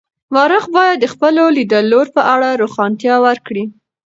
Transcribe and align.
مورخ 0.33 0.65
باید 0.75 0.97
د 1.01 1.05
خپلو 1.13 1.43
لیدلورو 1.57 2.13
په 2.15 2.21
اړه 2.33 2.49
روښانتیا 2.61 3.15
ورکړي. 3.27 3.63